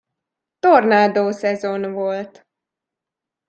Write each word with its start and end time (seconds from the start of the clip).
Tornádószezon 0.59 1.91
volt. 1.93 2.45